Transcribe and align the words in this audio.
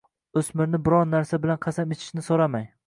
O‘smirni 0.41 0.79
biron 0.87 1.13
narsa 1.17 1.41
bilan 1.45 1.63
qasam 1.67 1.97
ichishini 1.99 2.29
so‘ramang. 2.31 2.69